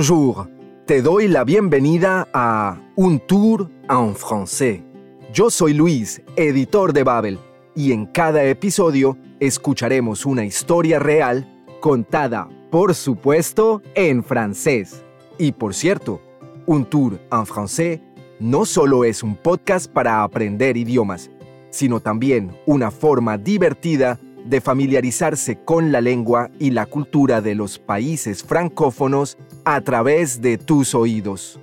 Bonjour, 0.00 0.48
te 0.86 1.02
doy 1.02 1.28
la 1.28 1.44
bienvenida 1.44 2.26
a 2.32 2.80
Un 2.96 3.18
Tour 3.18 3.70
en 3.82 4.14
Français. 4.14 4.82
Yo 5.30 5.50
soy 5.50 5.74
Luis, 5.74 6.22
editor 6.36 6.94
de 6.94 7.04
Babel, 7.04 7.38
y 7.76 7.92
en 7.92 8.06
cada 8.06 8.42
episodio 8.44 9.18
escucharemos 9.40 10.24
una 10.24 10.46
historia 10.46 10.98
real 10.98 11.46
contada, 11.82 12.48
por 12.70 12.94
supuesto, 12.94 13.82
en 13.94 14.24
francés. 14.24 15.04
Y 15.36 15.52
por 15.52 15.74
cierto, 15.74 16.22
Un 16.64 16.86
Tour 16.86 17.20
en 17.30 17.44
Français 17.44 18.00
no 18.38 18.64
solo 18.64 19.04
es 19.04 19.22
un 19.22 19.36
podcast 19.36 19.92
para 19.92 20.22
aprender 20.22 20.78
idiomas, 20.78 21.30
sino 21.68 22.00
también 22.00 22.56
una 22.64 22.90
forma 22.90 23.36
divertida 23.36 24.18
de 24.46 24.62
familiarizarse 24.62 25.58
con 25.62 25.92
la 25.92 26.00
lengua 26.00 26.50
y 26.58 26.70
la 26.70 26.86
cultura 26.86 27.42
de 27.42 27.54
los 27.54 27.78
países 27.78 28.42
francófonos 28.42 29.36
a 29.64 29.80
través 29.80 30.40
de 30.40 30.58
tus 30.58 30.94
oídos. 30.94 31.60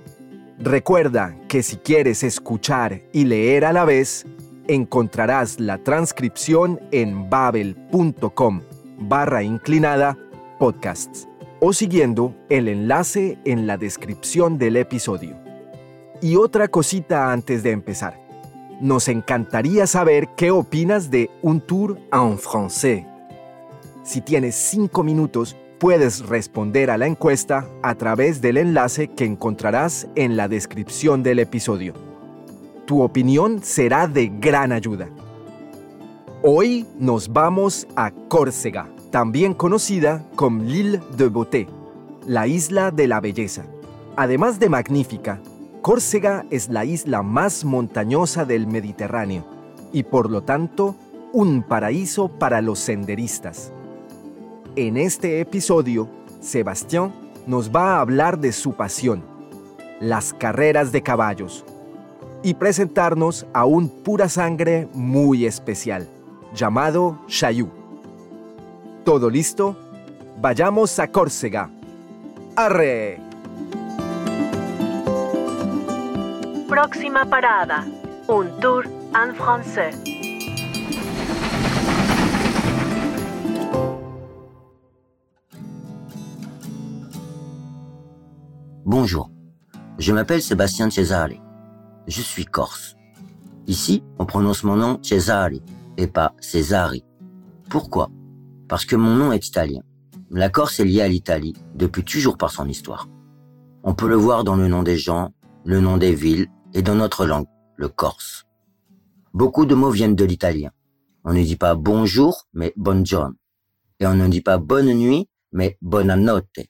Recuerda 0.58 1.36
que 1.48 1.62
si 1.62 1.76
quieres 1.76 2.22
escuchar 2.22 3.02
y 3.12 3.24
leer 3.24 3.64
a 3.64 3.72
la 3.72 3.84
vez, 3.84 4.26
encontrarás 4.66 5.60
la 5.60 5.78
transcripción 5.78 6.80
en 6.90 7.30
babel.com 7.30 8.62
barra 8.98 9.42
inclinada 9.42 10.18
podcasts 10.58 11.28
o 11.60 11.72
siguiendo 11.72 12.34
el 12.48 12.68
enlace 12.68 13.38
en 13.44 13.66
la 13.66 13.76
descripción 13.76 14.58
del 14.58 14.76
episodio. 14.76 15.36
Y 16.20 16.36
otra 16.36 16.68
cosita 16.68 17.32
antes 17.32 17.62
de 17.62 17.70
empezar. 17.70 18.20
Nos 18.80 19.08
encantaría 19.08 19.86
saber 19.86 20.28
qué 20.36 20.50
opinas 20.50 21.10
de 21.10 21.30
Un 21.42 21.60
Tour 21.60 21.98
en 22.12 22.38
Français. 22.38 23.06
Si 24.04 24.20
tienes 24.20 24.54
cinco 24.54 25.02
minutos, 25.02 25.56
puedes 25.78 26.26
responder 26.26 26.90
a 26.90 26.98
la 26.98 27.06
encuesta 27.06 27.68
a 27.82 27.94
través 27.94 28.40
del 28.40 28.56
enlace 28.56 29.08
que 29.08 29.24
encontrarás 29.24 30.08
en 30.16 30.36
la 30.36 30.48
descripción 30.48 31.22
del 31.22 31.38
episodio. 31.38 31.94
Tu 32.86 33.02
opinión 33.02 33.62
será 33.62 34.08
de 34.08 34.28
gran 34.40 34.72
ayuda. 34.72 35.08
Hoy 36.42 36.86
nos 36.98 37.32
vamos 37.32 37.86
a 37.96 38.10
Córcega, 38.10 38.88
también 39.10 39.54
conocida 39.54 40.24
como 40.34 40.62
l'île 40.62 41.00
de 41.16 41.28
Beauté, 41.28 41.68
la 42.26 42.46
isla 42.46 42.90
de 42.90 43.08
la 43.08 43.20
belleza. 43.20 43.64
Además 44.16 44.58
de 44.58 44.68
magnífica, 44.68 45.40
Córcega 45.82 46.44
es 46.50 46.68
la 46.68 46.84
isla 46.84 47.22
más 47.22 47.64
montañosa 47.64 48.44
del 48.44 48.66
Mediterráneo 48.66 49.44
y 49.92 50.02
por 50.02 50.30
lo 50.30 50.42
tanto 50.42 50.96
un 51.32 51.62
paraíso 51.62 52.28
para 52.28 52.60
los 52.62 52.78
senderistas. 52.78 53.72
En 54.80 54.96
este 54.96 55.40
episodio, 55.40 56.08
Sebastián 56.40 57.12
nos 57.48 57.68
va 57.68 57.96
a 57.96 58.00
hablar 58.00 58.38
de 58.38 58.52
su 58.52 58.74
pasión, 58.74 59.24
las 59.98 60.32
carreras 60.32 60.92
de 60.92 61.02
caballos, 61.02 61.64
y 62.44 62.54
presentarnos 62.54 63.44
a 63.52 63.64
un 63.64 63.88
pura 63.88 64.28
sangre 64.28 64.86
muy 64.94 65.46
especial, 65.46 66.06
llamado 66.54 67.18
Chaillou. 67.26 67.68
¿Todo 69.04 69.28
listo? 69.28 69.76
Vayamos 70.40 70.96
a 71.00 71.10
Córcega. 71.10 71.70
¡Arre! 72.54 73.18
Próxima 76.68 77.24
parada, 77.24 77.84
un 78.28 78.60
tour 78.60 78.86
en 78.86 79.34
français. 79.34 80.17
Bonjour, 88.84 89.30
je 89.98 90.12
m'appelle 90.12 90.40
Sébastien 90.40 90.88
Cesare. 90.88 91.42
Je 92.06 92.22
suis 92.22 92.44
corse. 92.44 92.96
Ici, 93.66 94.02
on 94.18 94.24
prononce 94.24 94.62
mon 94.62 94.76
nom 94.76 94.98
Cesare 95.02 95.50
et 95.96 96.06
pas 96.06 96.34
Cesari. 96.40 97.04
Pourquoi? 97.68 98.08
Parce 98.68 98.84
que 98.84 98.96
mon 98.96 99.14
nom 99.14 99.32
est 99.32 99.46
italien. 99.46 99.82
La 100.30 100.48
Corse 100.48 100.80
est 100.80 100.84
liée 100.84 101.02
à 101.02 101.08
l'Italie 101.08 101.54
depuis 101.74 102.04
toujours 102.04 102.38
par 102.38 102.50
son 102.50 102.68
histoire. 102.68 103.08
On 103.82 103.94
peut 103.94 104.08
le 104.08 104.14
voir 104.14 104.44
dans 104.44 104.56
le 104.56 104.68
nom 104.68 104.82
des 104.82 104.96
gens, 104.96 105.32
le 105.64 105.80
nom 105.80 105.96
des 105.96 106.14
villes 106.14 106.48
et 106.72 106.82
dans 106.82 106.94
notre 106.94 107.26
langue, 107.26 107.46
le 107.76 107.88
corse. 107.88 108.46
Beaucoup 109.34 109.66
de 109.66 109.74
mots 109.74 109.90
viennent 109.90 110.16
de 110.16 110.24
l'italien. 110.24 110.70
On 111.24 111.32
ne 111.32 111.42
dit 111.42 111.56
pas 111.56 111.74
bonjour, 111.74 112.46
mais 112.54 112.72
buongiorno. 112.76 113.34
Et 114.00 114.06
on 114.06 114.14
ne 114.14 114.28
dit 114.28 114.40
pas 114.40 114.58
bonne 114.58 114.92
nuit, 114.92 115.28
mais 115.52 115.76
buonanotte. 115.82 116.60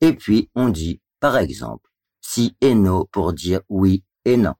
Et 0.00 0.12
puis, 0.12 0.50
on 0.54 0.68
dit, 0.68 1.00
par 1.18 1.38
exemple, 1.38 1.90
si 2.20 2.56
et 2.60 2.74
no 2.74 3.06
pour 3.06 3.32
dire 3.32 3.60
oui 3.68 4.04
et 4.24 4.36
non. 4.36 4.54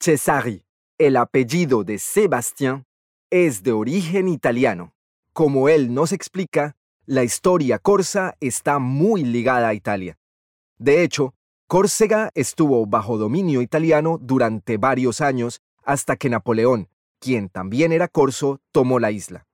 Cesari, 0.00 0.64
el 0.98 1.16
apellido 1.16 1.84
de 1.84 1.98
Sebastián, 1.98 2.84
es 3.30 3.62
de 3.62 3.72
origen 3.72 4.28
italiano. 4.28 4.94
Como 5.32 5.68
él 5.68 5.92
nos 5.92 6.12
explica, 6.12 6.76
la 7.06 7.24
historia 7.24 7.78
corsa 7.78 8.36
está 8.40 8.78
muy 8.78 9.24
ligada 9.24 9.68
a 9.68 9.74
Italia. 9.74 10.18
De 10.78 11.02
hecho, 11.02 11.34
Córcega 11.68 12.30
estuvo 12.34 12.86
bajo 12.86 13.18
dominio 13.18 13.60
italiano 13.60 14.18
durante 14.20 14.76
varios 14.76 15.20
años 15.20 15.62
hasta 15.82 16.16
que 16.16 16.30
Napoleón, 16.30 16.88
quien 17.18 17.48
también 17.48 17.92
era 17.92 18.06
corso, 18.06 18.60
tomó 18.70 19.00
la 19.00 19.10
isla. 19.10 19.46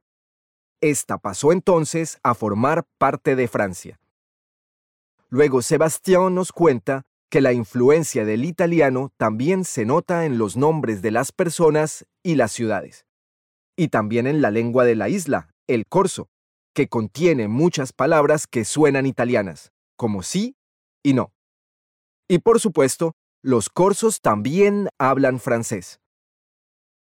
Esta 0.83 1.17
pasó 1.17 1.53
entonces 1.53 2.19
a 2.23 2.35
formar 2.35 2.85
parte 2.99 3.37
de 3.37 3.49
Francia. 3.49 3.99
Luego 5.33 5.63
Sebastián 5.63 6.35
nos 6.35 6.53
cuenta 6.53 7.07
que 7.31 7.41
la 7.41 7.55
influencia 7.55 8.27
del 8.27 8.45
italiano 8.45 9.15
también 9.17 9.65
se 9.65 9.87
nota 9.87 10.27
en 10.27 10.37
los 10.37 10.59
nombres 10.59 11.01
de 11.01 11.11
las 11.11 11.33
personas 11.33 12.05
y 12.23 12.35
las 12.35 12.53
ciudades, 12.53 13.07
y 13.75 13.89
también 13.89 14.27
en 14.27 14.43
la 14.43 14.51
lengua 14.51 14.85
de 14.85 14.95
la 14.95 15.09
isla, 15.09 15.49
el 15.67 15.87
corso, 15.87 16.29
que 16.75 16.89
contiene 16.89 17.49
muchas 17.49 17.95
palabras 17.95 18.47
que 18.47 18.67
suenan 18.67 19.07
italianas, 19.07 19.73
como 19.97 20.23
sí 20.23 20.55
y 21.03 21.15
no. 21.15 21.33
Y 22.29 22.41
por 22.41 22.61
supuesto, 22.61 23.15
los 23.43 23.71
corsos 23.71 24.21
también 24.21 24.91
hablan 24.99 25.41
francés. 25.41 26.03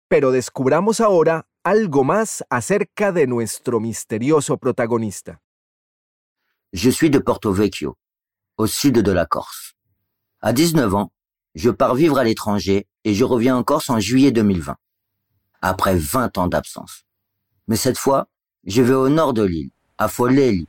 Pero 0.09 0.31
descubramos 0.31 1.03
ahora 1.03 1.48
algo 1.62 2.03
más 2.03 2.43
acerca 2.48 3.12
de 3.12 3.27
nuestro 3.27 3.78
misterioso 3.78 4.56
protagonista. 4.56 5.43
Je 6.72 6.91
suis 6.91 7.10
de 7.10 7.21
Porto 7.21 7.53
Vecchio, 7.53 7.98
au 8.59 8.67
sud 8.67 8.99
de 8.99 9.12
la 9.12 9.27
Corse. 9.27 9.75
À 10.41 10.53
19 10.53 10.94
ans, 10.94 11.12
je 11.55 11.71
pars 11.71 11.94
vivre 11.94 12.19
à 12.19 12.25
l'étranger 12.25 12.87
et 13.05 13.15
je 13.15 13.25
reviens 13.25 13.56
en 13.56 13.62
Corse 13.62 13.91
en 13.91 14.00
juillet 14.00 14.33
2020, 14.33 14.77
après 15.62 15.97
20 15.97 16.39
ans 16.39 16.47
d'absence. 16.47 17.05
Mais 17.69 17.77
cette 17.77 17.99
fois, 17.99 18.28
je 18.65 18.83
vais 18.83 18.95
au 18.95 19.09
nord 19.09 19.33
de 19.33 19.43
l'île, 19.43 19.71
à 19.99 20.09
Foleli, 20.09 20.66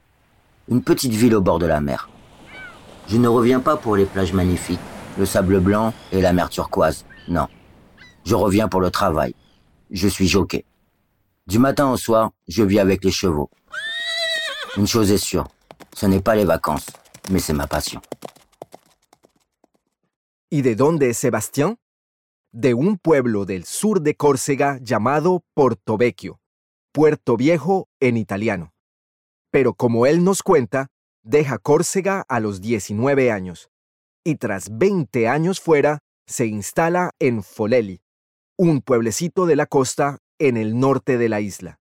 une 0.69 0.83
petite 0.83 1.13
ville 1.13 1.35
au 1.35 1.41
bord 1.41 1.59
de 1.59 1.65
la 1.65 1.81
mer. 1.81 2.09
Je 3.07 3.17
ne 3.17 3.27
reviens 3.27 3.61
pas 3.61 3.77
pour 3.77 3.95
les 3.95 4.05
plages 4.05 4.33
magnifiques, 4.33 4.79
le 5.17 5.25
sable 5.25 5.59
blanc 5.59 5.93
et 6.11 6.21
la 6.21 6.33
mer 6.33 6.49
turquoise. 6.49 7.05
Non. 7.27 7.47
Je 8.25 8.35
reviens 8.35 8.67
pour 8.67 8.81
le 8.81 8.91
travail. 8.91 9.33
Je 9.91 10.07
suis 10.07 10.27
jockey. 10.27 10.65
Du 11.47 11.59
matin 11.59 11.89
au 11.89 11.95
soir, 11.95 12.31
je 12.49 12.63
vis 12.63 12.79
avec 12.79 13.05
les 13.05 13.11
chevaux. 13.11 13.49
Une 14.75 14.87
chose 14.87 15.11
est 15.11 15.17
sûre, 15.17 15.47
ce 15.95 16.05
n'est 16.05 16.21
pas 16.21 16.35
les 16.35 16.43
vacances, 16.43 16.87
¿Y 20.49 20.61
de 20.61 20.75
dónde 20.75 21.09
es 21.09 21.17
Sebastián? 21.17 21.77
De 22.53 22.73
un 22.73 22.97
pueblo 22.97 23.45
del 23.45 23.65
sur 23.65 24.01
de 24.01 24.15
Córcega 24.15 24.79
llamado 24.81 25.43
Portovecchio, 25.53 26.39
Puerto 26.93 27.35
Viejo 27.35 27.89
en 27.99 28.15
italiano. 28.15 28.73
Pero 29.51 29.73
como 29.73 30.05
él 30.05 30.23
nos 30.23 30.41
cuenta, 30.41 30.87
deja 31.21 31.57
Córcega 31.57 32.23
a 32.29 32.39
los 32.39 32.61
19 32.61 33.31
años 33.31 33.69
y 34.23 34.35
tras 34.35 34.77
20 34.77 35.27
años 35.27 35.59
fuera 35.59 35.99
se 36.25 36.45
instala 36.45 37.11
en 37.19 37.43
Foleli, 37.43 38.01
un 38.57 38.81
pueblecito 38.81 39.45
de 39.45 39.55
la 39.55 39.65
costa 39.65 40.19
en 40.39 40.57
el 40.57 40.79
norte 40.79 41.17
de 41.17 41.29
la 41.29 41.41
isla. 41.41 41.79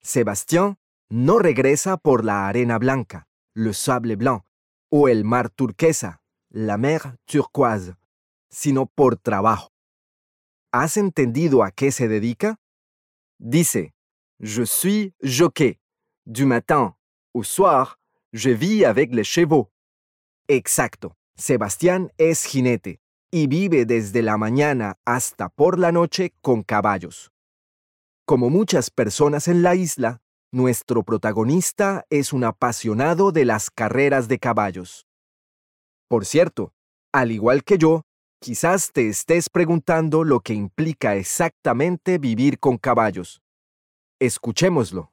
Sebastián 0.00 0.78
no 1.08 1.38
regresa 1.38 1.96
por 1.96 2.24
la 2.24 2.48
arena 2.48 2.78
blanca, 2.78 3.26
le 3.54 3.74
sable 3.74 4.14
blanc, 4.14 4.44
o 4.90 5.08
el 5.08 5.24
mar 5.24 5.50
turquesa, 5.50 6.20
la 6.50 6.76
mer 6.76 7.18
turquoise, 7.26 7.94
sino 8.50 8.86
por 8.86 9.16
trabajo. 9.16 9.70
¿Has 10.72 10.96
entendido 10.96 11.62
a 11.62 11.70
qué 11.70 11.90
se 11.92 12.08
dedica? 12.08 12.56
Dice, 13.38 13.94
je 14.38 14.64
suis 14.64 15.12
jockey. 15.22 15.78
Du 16.26 16.44
matin 16.44 16.94
au 17.32 17.42
soir, 17.42 17.98
je 18.32 18.50
vis 18.50 18.84
avec 18.84 19.14
les 19.14 19.24
chevaux. 19.24 19.70
Exacto, 20.48 21.16
Sebastián 21.36 22.10
es 22.18 22.44
jinete 22.44 23.00
y 23.30 23.46
vive 23.46 23.84
desde 23.84 24.22
la 24.22 24.36
mañana 24.36 24.98
hasta 25.04 25.48
por 25.48 25.78
la 25.78 25.92
noche 25.92 26.34
con 26.40 26.62
caballos. 26.62 27.30
Como 28.26 28.50
muchas 28.50 28.90
personas 28.90 29.48
en 29.48 29.62
la 29.62 29.74
isla, 29.74 30.20
nuestro 30.52 31.02
protagonista 31.02 32.04
es 32.10 32.32
un 32.32 32.44
apasionado 32.44 33.32
de 33.32 33.44
las 33.44 33.70
carreras 33.70 34.28
de 34.28 34.38
caballos. 34.38 35.06
Por 36.08 36.24
cierto, 36.24 36.72
al 37.12 37.32
igual 37.32 37.64
que 37.64 37.76
yo, 37.76 38.02
quizás 38.40 38.92
te 38.92 39.08
estés 39.08 39.50
preguntando 39.50 40.24
lo 40.24 40.40
que 40.40 40.54
implica 40.54 41.16
exactamente 41.16 42.18
vivir 42.18 42.58
con 42.58 42.78
caballos. 42.78 43.42
Escuchémoslo. 44.20 45.12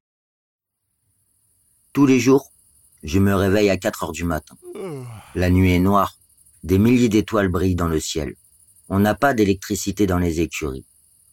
Tous 1.91 2.07
les 2.07 2.19
jours, 2.19 2.51
je 3.03 3.19
me 3.19 3.33
réveille 3.33 3.69
à 3.69 3.77
4 3.77 4.03
heures 4.03 4.11
du 4.11 4.23
matin. 4.23 4.57
La 5.35 5.49
nuit 5.49 5.73
est 5.73 5.79
noire. 5.79 6.17
Des 6.63 6.79
milliers 6.79 7.09
d'étoiles 7.09 7.49
brillent 7.49 7.75
dans 7.75 7.87
le 7.87 7.99
ciel. 7.99 8.35
On 8.89 8.99
n'a 8.99 9.15
pas 9.15 9.33
d'électricité 9.33 10.07
dans 10.07 10.17
les 10.17 10.39
écuries. 10.39 10.85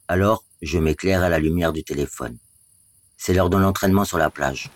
Alors, 0.09 0.45
je 0.61 0.79
m'éclaire 0.79 1.23
à 1.23 1.29
la 1.29 1.39
lumière 1.39 1.73
du 1.73 1.83
téléphone. 1.83 2.39
C'est 3.25 3.35
l'heure 3.35 3.51
de 3.51 3.57
l'entraînement 3.57 4.05
sur 4.05 4.19
la 4.19 4.31
plage. 4.31 4.69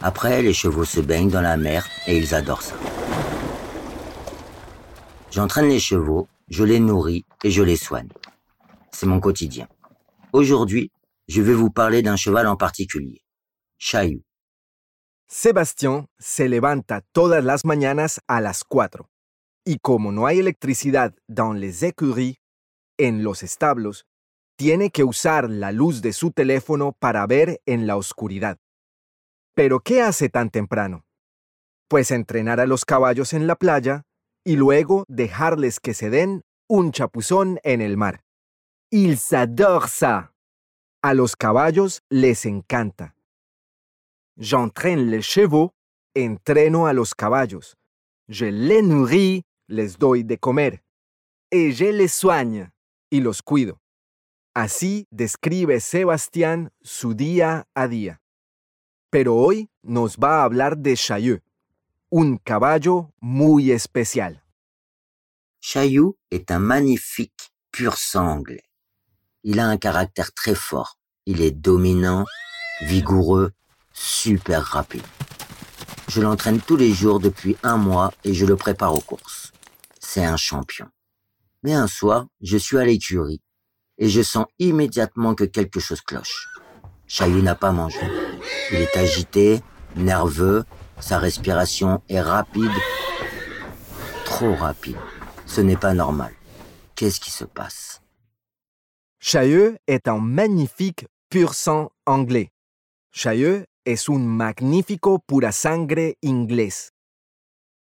Après, 0.00 0.42
les 0.42 0.52
chevaux 0.52 0.84
se 0.84 0.98
baignent 0.98 1.30
dans 1.30 1.40
la 1.40 1.56
mer 1.56 1.86
et 2.08 2.18
ils 2.18 2.34
adorent 2.34 2.62
ça. 2.62 2.74
J'entraîne 5.30 5.68
les 5.68 5.78
chevaux, 5.78 6.26
je 6.48 6.64
les 6.64 6.80
nourris 6.80 7.24
et 7.44 7.52
je 7.52 7.62
les 7.62 7.76
soigne. 7.76 8.08
C'est 8.90 9.06
mon 9.06 9.20
quotidien. 9.20 9.68
Aujourd'hui, 10.32 10.90
je 11.28 11.42
vais 11.42 11.54
vous 11.54 11.70
parler 11.70 12.02
d'un 12.02 12.16
cheval 12.16 12.48
en 12.48 12.56
particulier. 12.56 13.22
Chaillou. 13.78 14.24
Sebastián 15.28 16.08
se 16.18 16.48
levanta 16.48 17.02
todas 17.12 17.44
las 17.44 17.64
mañanas 17.64 18.20
a 18.26 18.40
las 18.40 18.64
4. 18.64 19.06
Y 19.64 19.78
como 19.78 20.10
no 20.10 20.26
hay 20.26 20.40
electricidad 20.40 21.14
dans 21.28 21.52
les 21.52 21.84
écuries, 21.84 22.40
en 22.98 23.22
los 23.22 23.44
establos, 23.44 24.06
tiene 24.60 24.90
que 24.90 25.04
usar 25.04 25.48
la 25.48 25.72
luz 25.72 26.02
de 26.02 26.12
su 26.12 26.32
teléfono 26.32 26.92
para 26.98 27.26
ver 27.26 27.62
en 27.64 27.86
la 27.86 27.96
oscuridad. 27.96 28.58
¿Pero 29.54 29.80
qué 29.80 30.02
hace 30.02 30.28
tan 30.28 30.50
temprano? 30.50 31.06
Pues 31.88 32.10
entrenar 32.10 32.60
a 32.60 32.66
los 32.66 32.84
caballos 32.84 33.32
en 33.32 33.46
la 33.46 33.56
playa 33.56 34.02
y 34.44 34.56
luego 34.56 35.06
dejarles 35.08 35.80
que 35.80 35.94
se 35.94 36.10
den 36.10 36.42
un 36.68 36.92
chapuzón 36.92 37.58
en 37.62 37.80
el 37.80 37.96
mar. 37.96 38.22
Ils 38.90 39.32
adorent 39.32 39.88
ça. 39.88 40.34
A 41.02 41.14
los 41.14 41.36
caballos 41.36 42.02
les 42.10 42.44
encanta. 42.44 43.14
J'entraîne 44.36 45.10
les 45.10 45.22
chevaux, 45.22 45.72
entreno 46.14 46.86
a 46.86 46.92
los 46.92 47.14
caballos. 47.14 47.78
Je 48.28 48.44
les 48.44 48.82
nourris, 48.82 49.42
les 49.68 49.96
doy 49.98 50.22
de 50.22 50.36
comer. 50.36 50.82
Et 51.50 51.72
je 51.72 51.90
les 51.90 52.12
soigne, 52.12 52.70
y 53.10 53.20
los 53.22 53.40
cuido. 53.40 53.80
Así 54.54 55.06
describe 55.12 55.78
Sebastián 55.78 56.72
su 56.82 57.14
día 57.14 57.68
a 57.72 57.86
día. 57.86 58.20
Pero 59.08 59.36
hoy 59.36 59.70
nos 59.82 60.16
va 60.16 60.40
a 60.40 60.44
hablar 60.44 60.76
de 60.76 60.96
Chaillot, 60.96 61.40
un 62.10 62.36
caballo 62.36 63.12
muy 63.20 63.70
especial. 63.70 64.42
Chaillou 65.60 66.16
est 66.32 66.50
un 66.50 66.58
magnifique 66.58 67.52
pur 67.70 67.96
sang 67.96 68.26
anglais. 68.26 68.64
Il 69.44 69.60
a 69.60 69.68
un 69.68 69.76
caractère 69.76 70.32
très 70.32 70.56
fort. 70.56 70.98
Il 71.26 71.42
est 71.42 71.52
dominant, 71.52 72.24
vigoureux, 72.82 73.52
super 73.92 74.64
rapide. 74.64 75.06
Je 76.08 76.20
l'entraîne 76.20 76.60
tous 76.60 76.76
les 76.76 76.92
jours 76.92 77.20
depuis 77.20 77.56
un 77.62 77.76
mois 77.76 78.12
et 78.24 78.34
je 78.34 78.46
le 78.46 78.56
prépare 78.56 78.94
aux 78.94 79.00
courses. 79.00 79.52
C'est 80.00 80.24
un 80.24 80.36
champion. 80.36 80.88
Mais 81.62 81.74
un 81.74 81.86
soir, 81.86 82.26
je 82.40 82.56
suis 82.56 82.78
à 82.78 82.84
l'écurie 82.84 83.40
et 84.00 84.08
je 84.08 84.22
sens 84.22 84.46
immédiatement 84.58 85.34
que 85.34 85.44
quelque 85.44 85.78
chose 85.78 86.00
cloche. 86.00 86.48
Chaillou 87.06 87.42
n'a 87.42 87.54
pas 87.54 87.70
mangé. 87.70 88.00
Il 88.72 88.78
est 88.78 88.96
agité, 88.96 89.60
nerveux, 89.94 90.64
sa 90.98 91.18
respiration 91.18 92.02
est 92.08 92.20
rapide, 92.20 92.70
trop 94.24 94.54
rapide. 94.54 94.96
Ce 95.46 95.60
n'est 95.60 95.76
pas 95.76 95.94
normal. 95.94 96.32
Qu'est-ce 96.94 97.20
qui 97.20 97.30
se 97.30 97.44
passe? 97.44 98.00
Chaillot 99.18 99.76
est 99.86 100.08
un 100.08 100.18
magnifique 100.18 101.06
pur 101.28 101.54
sang 101.54 101.90
anglais. 102.06 102.50
Chaillot 103.12 103.64
es 103.84 104.08
un 104.08 104.18
magnífico 104.18 105.18
pura 105.18 105.52
sangre 105.52 106.14
inglés. 106.22 106.90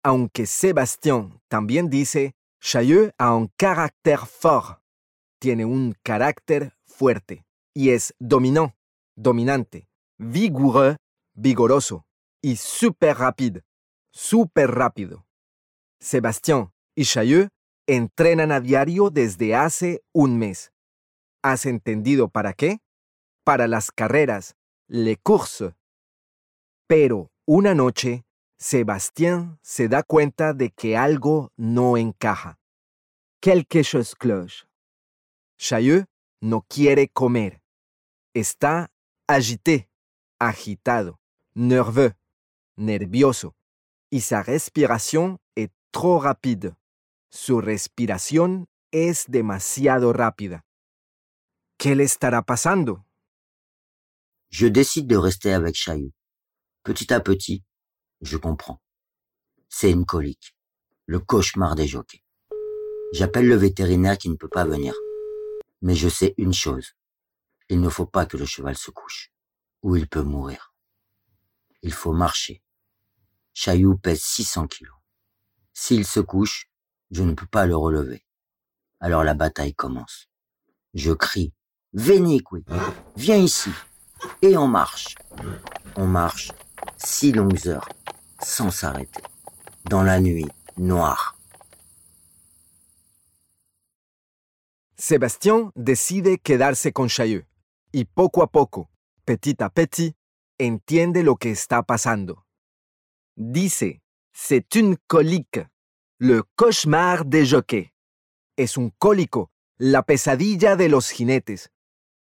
Aunque 0.05 0.47
Sebastián 0.47 1.31
también 1.49 1.89
dice, 1.89 2.33
Chaillot 2.61 3.11
a 3.19 3.31
un 3.31 3.47
carácter 3.57 4.27
fort. 4.27 4.82
Tiene 5.43 5.65
un 5.65 5.97
carácter 6.05 6.73
fuerte 6.87 7.45
y 7.75 7.91
es 7.91 8.15
dominant, 8.21 8.77
dominante, 9.17 9.89
vigoureux, 10.17 10.97
vigoroso 11.35 12.07
y 12.41 12.55
super 12.55 13.19
rapide, 13.19 13.65
super 14.13 14.71
rápido. 14.71 15.27
Sebastián 15.99 16.71
y 16.95 17.05
Chaillot 17.05 17.49
entrenan 17.89 18.53
a 18.53 18.61
diario 18.61 19.11
desde 19.11 19.57
hace 19.57 20.05
un 20.13 20.39
mes. 20.39 20.71
¿Has 21.43 21.67
entendido 21.67 22.29
para 22.29 22.53
qué? 22.53 22.79
Para 23.43 23.67
las 23.67 23.91
carreras, 23.91 24.55
les 24.87 25.19
courses. 25.25 25.75
Pero 26.87 27.33
una 27.47 27.75
noche, 27.75 28.23
Sebastián 28.61 29.59
se 29.61 29.89
da 29.89 30.05
cuenta 30.05 30.53
de 30.53 30.71
que 30.71 30.97
algo 30.97 31.51
no 31.57 31.97
encaja. 31.97 32.61
Quelque 33.41 33.83
chose 33.83 34.15
cloche. 34.17 34.72
Chaillot 35.63 36.07
no 36.41 36.63
quiere 36.63 37.07
comer. 37.07 37.63
Está 38.35 38.91
agité, 39.29 39.89
agitado, 40.41 41.21
nerveux, 41.55 42.15
nervioso, 42.77 43.55
y 44.11 44.23
sa 44.23 44.43
respiration 44.43 45.39
est 45.55 45.73
trop 45.93 46.19
rapide. 46.19 46.75
Su 47.31 47.61
respiración 47.61 48.67
es 48.91 49.27
demasiado 49.29 50.13
rápida. 50.13 50.65
¿Qué 51.79 51.95
le 51.95 52.03
estará 52.03 52.43
pasando? 52.43 53.07
Je 54.51 54.67
décide 54.67 55.07
de 55.07 55.17
rester 55.17 55.53
avec 55.53 55.77
Chaillou. 55.77 56.11
Petit 56.83 57.15
à 57.15 57.21
petit, 57.21 57.63
je 58.21 58.37
comprends. 58.37 58.83
C'est 59.69 59.93
une 59.93 60.07
colique. 60.07 60.57
Le 61.07 61.21
cauchemar 61.21 61.77
des 61.77 61.87
jockeys. 61.87 62.25
J'appelle 63.13 63.47
le 63.47 63.55
vétérinaire 63.55 64.19
qui 64.19 64.29
ne 64.29 64.35
peut 64.35 64.49
pas 64.49 64.65
venir. 64.65 64.93
Mais 65.83 65.95
je 65.95 66.09
sais 66.09 66.35
une 66.39 66.55
chose. 66.55 66.95
Il 67.69 67.81
ne 67.81 67.89
faut 67.89 68.07
pas 68.07 68.27
que 68.27 68.37
le 68.37 68.47
cheval 68.47 68.77
se 68.77 68.91
couche, 68.91 69.33
ou 69.83 69.97
il 69.97 70.09
peut 70.09 70.23
mourir. 70.23 70.75
Il 71.83 71.93
faut 71.93 72.13
marcher. 72.13 72.63
Chaillou 73.53 73.97
pèse 73.99 74.23
600 74.23 74.69
kilos. 74.69 74.97
S'il 75.75 76.07
se 76.07 76.21
couche, 76.21 76.71
je 77.11 77.23
ne 77.23 77.35
peux 77.35 77.47
pas 77.47 77.67
le 77.67 77.77
relever. 77.77 78.25
Alors 79.01 79.25
la 79.25 79.35
bataille 79.35 79.75
commence. 79.75 80.29
Je 80.95 81.13
crie, 81.13 81.53
Vénique, 81.93 82.47
viens 83.17 83.37
ici. 83.37 83.71
Et 84.41 84.57
on 84.57 84.69
marche. 84.69 85.17
On 85.97 86.07
marche 86.07 86.53
six 86.97 87.33
longues 87.33 87.69
heures, 87.69 87.89
sans 88.43 88.71
s'arrêter. 88.71 89.23
Dans 89.91 90.03
la 90.03 90.21
nuit 90.21 90.49
noire. 90.79 91.37
Sebastián 95.05 95.73
decide 95.75 96.39
quedarse 96.39 96.93
con 96.93 97.09
Chaillot 97.09 97.45
y 97.91 98.05
poco 98.05 98.41
a 98.45 98.47
poco, 98.47 98.89
petit 99.25 99.61
à 99.61 99.69
petit, 99.69 100.15
entiende 100.59 101.25
lo 101.25 101.35
que 101.35 101.51
está 101.51 101.83
pasando. 101.83 102.47
Dice, 103.35 104.01
c'est 104.33 104.77
une 104.77 104.97
colique, 105.09 105.67
le 106.21 106.45
cauchemar 106.55 107.25
des 107.25 107.51
jockeys. 107.51 107.91
Es 108.57 108.77
un 108.77 108.91
cólico, 108.97 109.51
la 109.77 110.05
pesadilla 110.05 110.77
de 110.77 110.89
los 110.89 111.11
jinetes. 111.11 111.73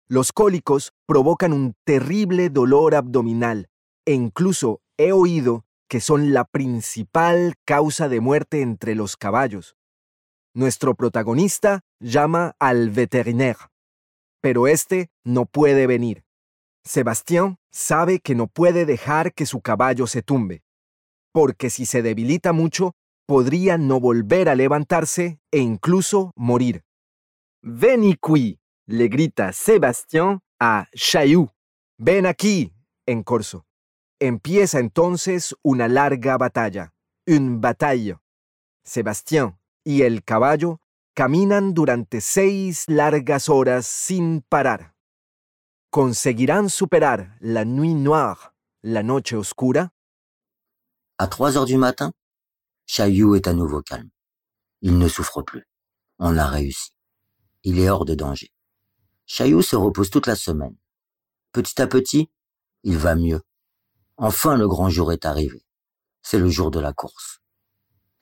Los 0.09 0.33
cólicos 0.33 0.91
provocan 1.05 1.53
un 1.53 1.74
terrible 1.86 2.50
dolor 2.50 2.95
abdominal 2.95 3.69
e 4.03 4.12
incluso 4.12 4.81
he 4.97 5.13
oído 5.13 5.63
que 5.88 6.01
son 6.01 6.33
la 6.33 6.43
principal 6.43 7.53
causa 7.63 8.09
de 8.09 8.19
muerte 8.19 8.62
entre 8.62 8.93
los 8.93 9.15
caballos. 9.15 9.77
Nuestro 10.58 10.96
protagonista 10.96 11.82
llama 12.00 12.56
al 12.58 12.90
veterinaire, 12.90 13.60
pero 14.42 14.66
este 14.66 15.12
no 15.24 15.46
puede 15.46 15.86
venir. 15.86 16.24
Sebastián 16.84 17.60
sabe 17.70 18.20
que 18.20 18.34
no 18.34 18.48
puede 18.48 18.88
dejar 18.88 19.36
que 19.36 19.46
su 19.46 19.62
caballo 19.62 20.08
se 20.08 20.24
tumbe, 20.24 20.64
porque 21.32 21.70
si 21.70 21.86
se 21.86 22.02
debilita 22.02 22.54
mucho, 22.54 22.96
podría 23.28 23.78
no 23.78 24.00
volver 24.00 24.50
a 24.50 24.56
levantarse 24.56 25.40
e 25.52 25.60
incluso 25.60 26.32
morir. 26.36 26.84
Ven 27.62 28.18
qui, 28.20 28.60
le 28.88 29.10
grita 29.10 29.54
Sebastián 29.54 30.40
a 30.60 30.88
Chaillou. 30.96 31.52
Ven 32.00 32.26
aquí, 32.26 32.74
en 33.06 33.22
corso. 33.22 33.68
Empieza 34.20 34.80
entonces 34.80 35.56
una 35.62 35.88
larga 35.88 36.36
batalla, 36.36 36.96
une 37.28 37.60
bataille. 37.60 38.18
Sebastián 38.84 39.60
y 39.88 40.01
el 40.01 40.25
caballo 40.25 40.82
caminan 41.15 41.74
durante 41.74 42.20
seis 42.20 42.84
largas 42.89 43.48
horas 43.48 43.86
sin 43.88 44.41
parar. 44.41 44.94
¿Conseguirán 45.89 46.70
superar 46.70 47.38
la 47.39 47.63
nuit 47.63 47.96
noire, 47.96 48.53
la 48.82 49.01
noche 49.01 49.34
oscura? 49.34 49.94
À 51.17 51.27
3 51.27 51.56
heures 51.56 51.65
du 51.65 51.77
matin, 51.77 52.12
Chaillou 52.86 53.36
est 53.36 53.48
à 53.48 53.53
nouveau 53.53 53.82
calme. 53.82 54.10
Il 54.82 54.98
ne 54.98 55.08
souffre 55.08 55.41
plus. 55.41 55.65
On 56.20 56.38
a 56.38 56.48
réussi. 56.48 56.91
Il 57.63 57.79
est 57.79 57.89
hors 57.89 58.03
de 58.03 58.13
danger. 58.13 58.51
Chaillou 59.25 59.62
se 59.62 59.77
repose 59.77 60.10
toute 60.10 60.27
la 60.27 60.36
semaine. 60.36 60.75
Petit 61.53 61.82
à 61.82 61.88
petit, 61.88 62.29
il 62.84 62.98
va 62.98 63.15
mieux. 63.15 63.41
Enfin 64.17 64.58
le 64.58 64.67
grand 64.67 64.89
jour 64.89 65.13
est 65.13 65.25
arrivé. 65.25 65.65
C'est 66.24 66.39
le 66.39 66.50
jour 66.50 66.72
de 66.72 66.82
la 66.82 66.91
course. 66.91 67.39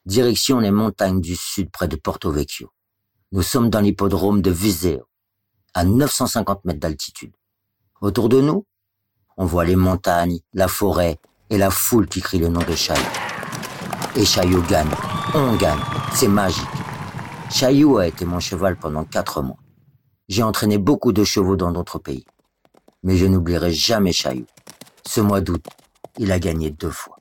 Direction 0.05 0.59
les 0.59 0.69
montagnes 0.69 1.19
du 1.19 1.35
sud 1.35 1.71
près 1.71 1.87
de 1.87 1.95
Porto 1.95 2.31
Vecchio. 2.31 2.69
Nous 3.31 3.41
sommes 3.41 3.71
dans 3.71 3.79
l'hippodrome 3.79 4.43
de 4.43 4.51
Viseo, 4.51 5.07
à 5.73 5.83
950 5.83 6.63
mètres 6.63 6.79
d'altitude. 6.79 7.33
Autour 8.01 8.29
de 8.29 8.39
nous, 8.39 8.67
on 9.35 9.45
voit 9.45 9.65
les 9.65 9.75
montagnes, 9.75 10.37
la 10.53 10.67
forêt 10.67 11.17
et 11.49 11.57
la 11.57 11.71
foule 11.71 12.07
qui 12.07 12.21
crie 12.21 12.37
le 12.37 12.49
nom 12.49 12.61
de 12.61 12.75
Chaillou. 12.75 13.01
Et 14.15 14.25
Chaillou 14.25 14.61
gagne. 14.61 14.91
On 15.33 15.55
gagne. 15.55 15.81
C'est 16.13 16.27
magique. 16.27 16.63
Chaillou 17.49 17.97
a 17.97 18.05
été 18.05 18.25
mon 18.25 18.39
cheval 18.39 18.77
pendant 18.77 19.05
quatre 19.05 19.41
mois. 19.41 19.57
J'ai 20.27 20.43
entraîné 20.43 20.77
beaucoup 20.77 21.13
de 21.13 21.23
chevaux 21.23 21.55
dans 21.55 21.71
d'autres 21.71 21.97
pays. 21.97 22.25
Mais 23.01 23.17
je 23.17 23.25
n'oublierai 23.25 23.73
jamais 23.73 24.13
Chaillou. 24.13 24.45
Ce 25.03 25.19
mois 25.19 25.41
d'août, 25.41 25.65
il 26.19 26.31
a 26.31 26.37
gagné 26.37 26.69
deux 26.69 26.91
fois. 26.91 27.14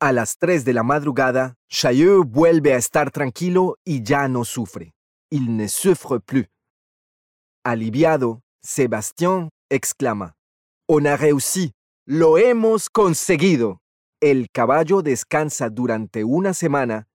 A 0.00 0.12
las 0.12 0.38
3 0.38 0.64
de 0.64 0.72
la 0.74 0.84
madrugada, 0.84 1.56
Chaillot 1.68 2.24
vuelve 2.24 2.72
a 2.72 2.76
estar 2.76 3.10
tranquilo 3.10 3.78
y 3.84 4.04
ya 4.04 4.28
no 4.28 4.44
sufre. 4.44 4.92
Il 5.28 5.56
ne 5.56 5.66
souffre 5.66 6.20
plus. 6.20 6.46
Aliviado, 7.64 8.42
Sébastien 8.62 9.48
exclama, 9.68 10.36
On 10.88 11.04
a 11.04 11.16
réussi, 11.16 11.72
lo 12.06 12.38
hemos 12.38 12.88
conseguido. 12.88 13.80
El 14.20 14.50
caballo 14.52 15.02
descansa 15.02 15.68
durante 15.68 16.22
una 16.22 16.54
semana 16.54 17.08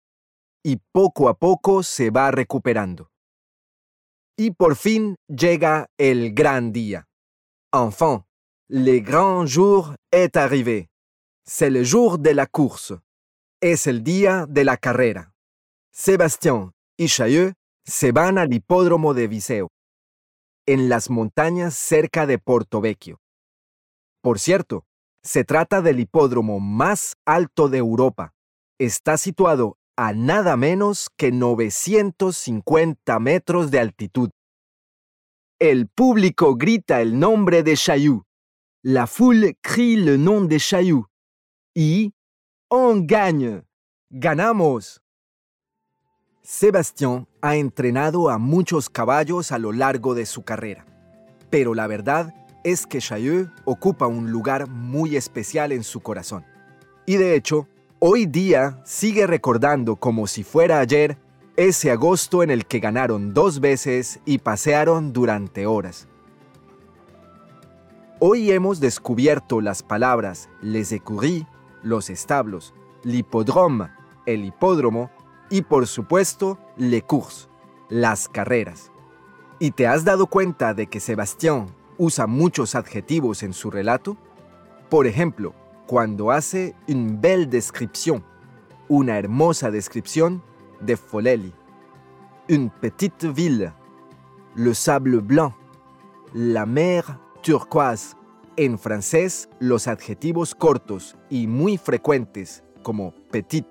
y 0.61 0.77
poco 0.91 1.29
a 1.29 1.35
poco 1.35 1.83
se 1.83 2.09
va 2.09 2.31
recuperando. 2.31 3.09
Y 4.37 4.51
por 4.51 4.75
fin 4.75 5.15
llega 5.29 5.87
el 5.97 6.33
gran 6.33 6.73
día. 6.73 7.05
Enfin, 7.71 8.25
le 8.67 8.99
grand 8.99 9.47
jour 9.47 9.95
est 10.11 10.35
arrivé. 10.35 10.89
C'est 11.45 11.69
le 11.69 11.83
jour 11.83 12.19
de 12.19 12.29
la 12.29 12.45
course. 12.45 12.93
Es 13.61 13.85
el 13.85 14.01
día 14.01 14.45
de 14.47 14.63
la 14.63 14.77
carrera. 14.77 15.33
Sébastien 15.91 16.71
y 16.97 17.07
Chaillot 17.07 17.53
se 17.85 18.13
van 18.13 18.37
al 18.37 18.53
hipódromo 18.53 19.13
de 19.13 19.27
Viseo, 19.27 19.69
en 20.65 20.87
las 20.87 21.09
montañas 21.09 21.75
cerca 21.75 22.25
de 22.25 22.39
Porto 22.39 22.79
Vecchio. 22.79 23.19
Por 24.21 24.39
cierto, 24.39 24.85
se 25.21 25.43
trata 25.43 25.81
del 25.81 25.99
hipódromo 25.99 26.61
más 26.61 27.15
alto 27.25 27.67
de 27.67 27.79
Europa. 27.79 28.33
Está 28.79 29.17
situado 29.17 29.77
a 29.97 30.13
nada 30.13 30.55
menos 30.55 31.09
que 31.17 31.33
950 31.33 33.19
metros 33.19 33.69
de 33.69 33.79
altitud. 33.79 34.29
El 35.59 35.89
público 35.89 36.55
grita 36.55 37.01
el 37.01 37.19
nombre 37.19 37.63
de 37.63 37.75
Chaillot. 37.75 38.23
La 38.81 39.07
foule 39.07 39.57
crie 39.61 39.97
le 39.97 40.17
nom 40.17 40.47
de 40.47 40.57
Chaillot. 40.57 41.12
Y 41.75 42.13
on 42.69 43.07
gagne. 43.07 43.63
Ganamos. 44.11 45.01
Sébastien 46.43 47.27
ha 47.41 47.55
entrenado 47.55 48.29
a 48.29 48.37
muchos 48.37 48.91
caballos 48.91 49.51
a 49.51 49.57
lo 49.57 49.71
largo 49.71 50.13
de 50.13 50.27
su 50.27 50.43
carrera, 50.43 50.85
pero 51.49 51.73
la 51.73 51.87
verdad 51.87 52.35
es 52.63 52.85
que 52.85 52.99
Chaillot 52.99 53.49
ocupa 53.65 54.05
un 54.05 54.29
lugar 54.29 54.67
muy 54.67 55.15
especial 55.15 55.71
en 55.71 55.83
su 55.83 56.01
corazón. 56.01 56.45
Y 57.07 57.15
de 57.15 57.35
hecho, 57.35 57.67
hoy 57.97 58.27
día 58.27 58.79
sigue 58.85 59.25
recordando 59.25 59.95
como 59.95 60.27
si 60.27 60.43
fuera 60.43 60.79
ayer 60.79 61.17
ese 61.55 61.89
agosto 61.89 62.43
en 62.43 62.51
el 62.51 62.67
que 62.67 62.81
ganaron 62.81 63.33
dos 63.33 63.59
veces 63.59 64.19
y 64.25 64.37
pasearon 64.37 65.11
durante 65.11 65.65
horas. 65.65 66.07
Hoy 68.19 68.51
hemos 68.51 68.79
descubierto 68.79 69.59
las 69.59 69.81
palabras 69.81 70.49
les 70.61 70.91
écuries, 70.91 71.45
los 71.83 72.09
establos, 72.09 72.73
l'hippodrome, 73.03 73.89
el 74.25 74.45
hipódromo, 74.45 75.11
y 75.49 75.61
por 75.61 75.85
supuesto, 75.85 76.57
les 76.77 77.03
courses, 77.03 77.49
las 77.89 78.27
carreras. 78.27 78.91
¿Y 79.59 79.71
te 79.71 79.87
has 79.87 80.03
dado 80.03 80.25
cuenta 80.27 80.73
de 80.73 80.87
que 80.87 80.99
Sebastián 80.99 81.67
usa 81.97 82.25
muchos 82.25 82.75
adjetivos 82.75 83.43
en 83.43 83.53
su 83.53 83.69
relato? 83.69 84.17
Por 84.89 85.05
ejemplo, 85.05 85.53
cuando 85.85 86.31
hace 86.31 86.75
une 86.87 87.17
belle 87.19 87.45
description, 87.45 88.23
una 88.87 89.17
hermosa 89.17 89.69
descripción 89.69 90.41
de 90.81 90.97
Foleli, 90.97 91.53
une 92.49 92.69
petite 92.81 93.27
ville, 93.27 93.73
le 94.55 94.73
sable 94.73 95.19
blanc, 95.19 95.53
la 96.33 96.65
mer 96.65 97.03
turquoise. 97.41 98.15
En 98.55 98.77
francés, 98.77 99.49
los 99.59 99.87
adjetivos 99.87 100.53
cortos 100.53 101.17
y 101.27 101.47
muy 101.47 101.77
frecuentes 101.77 102.63
como 102.83 103.11
petit 103.31 103.65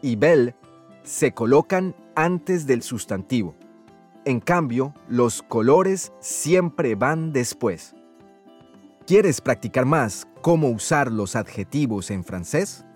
y 0.00 0.16
belle 0.16 0.54
se 1.02 1.32
colocan 1.32 1.94
antes 2.14 2.66
del 2.66 2.82
sustantivo. 2.82 3.54
En 4.24 4.40
cambio, 4.40 4.94
los 5.08 5.42
colores 5.42 6.10
siempre 6.20 6.94
van 6.94 7.34
después. 7.34 7.94
¿Quieres 9.06 9.42
practicar 9.42 9.84
más 9.84 10.26
cómo 10.40 10.70
usar 10.70 11.12
los 11.12 11.36
adjetivos 11.36 12.10
en 12.10 12.24
francés? 12.24 12.86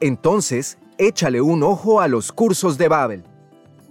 Entonces, 0.00 0.78
échale 0.96 1.42
un 1.42 1.62
ojo 1.62 2.00
a 2.00 2.08
los 2.08 2.32
cursos 2.32 2.78
de 2.78 2.88
Babel. 2.88 3.24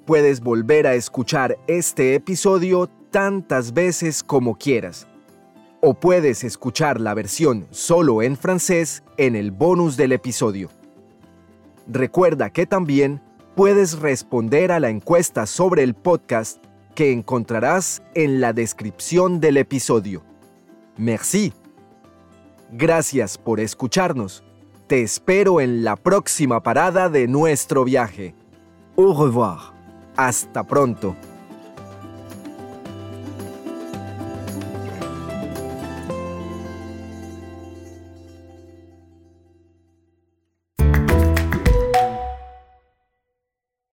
Puedes 0.08 0.42
volver 0.42 0.88
a 0.88 0.96
escuchar 0.96 1.56
este 1.68 2.16
episodio 2.16 2.90
tantas 3.12 3.74
veces 3.74 4.24
como 4.24 4.58
quieras. 4.58 5.08
O 5.86 5.96
puedes 5.96 6.46
escuchar 6.46 7.02
la 7.02 7.14
versión 7.14 7.68
solo 7.72 8.22
en 8.22 8.38
francés 8.38 9.04
en 9.18 9.36
el 9.36 9.52
bonus 9.52 9.98
del 9.98 10.14
episodio. 10.14 10.70
Recuerda 11.90 12.52
que 12.52 12.66
también 12.66 13.22
puedes 13.54 14.00
responder 14.00 14.72
a 14.72 14.80
la 14.80 14.90
encuesta 14.90 15.46
sobre 15.46 15.84
el 15.84 15.94
podcast 15.94 16.64
que 16.96 17.12
encontrarás 17.12 18.02
en 18.16 18.40
la 18.40 18.54
descripción 18.54 19.42
del 19.42 19.58
episodio. 19.58 20.24
Merci. 20.96 21.52
Gracias 22.72 23.38
por 23.38 23.60
escucharnos. 23.60 24.42
Te 24.88 25.02
espero 25.02 25.60
en 25.60 25.84
la 25.84 25.98
próxima 25.98 26.64
parada 26.64 27.10
de 27.10 27.28
nuestro 27.28 27.84
viaje. 27.84 28.34
Au 28.96 29.14
revoir. 29.14 29.74
Hasta 30.16 30.64
pronto. 30.64 31.14